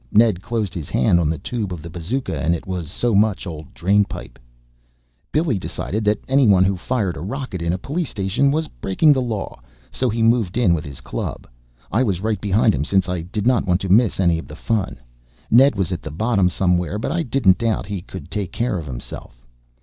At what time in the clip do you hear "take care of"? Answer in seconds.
18.31-18.87